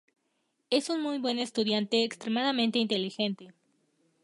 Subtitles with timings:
[0.71, 3.53] Es un muy buen estudiante, extremadamente inteligente.